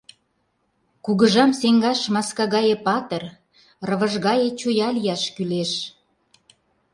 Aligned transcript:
Кугыжам 1.05 1.51
сеҥаш 1.59 2.01
маска 2.13 2.45
гае 2.55 2.75
патыр, 2.85 3.23
рывыж 3.87 4.13
гае 4.25 4.49
чоя 4.59 4.89
лияш 4.95 5.23
кӱлеш. 5.35 5.71